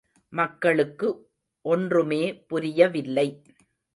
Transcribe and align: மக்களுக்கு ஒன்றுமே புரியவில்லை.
மக்களுக்கு 0.33 1.07
ஒன்றுமே 1.65 2.21
புரியவில்லை. 2.47 3.27